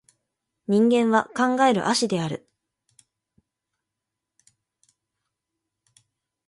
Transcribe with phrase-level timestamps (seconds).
[0.67, 2.49] 人間は考える葦である